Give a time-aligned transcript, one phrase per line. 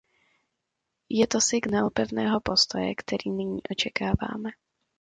[1.09, 4.49] Je to signál pevného postoje, který nyní očekáváme.